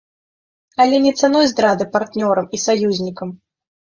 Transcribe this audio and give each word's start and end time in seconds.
Але 0.85 0.95
не 1.03 1.09
цаной 1.25 1.45
здрады 1.51 1.87
партнёрам 1.97 2.45
і 2.59 2.61
саюзнікам. 2.65 3.29